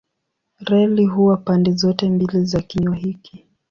Reli 0.59 1.05
huwa 1.05 1.37
pande 1.37 1.71
zote 1.71 2.09
mbili 2.09 2.45
za 2.45 2.61
kinywa 2.61 2.95
hiki. 2.95 3.45